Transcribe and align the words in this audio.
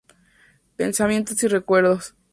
Pensamientos 0.77 1.43
y 1.43 1.47
recuerdos". 1.47 2.15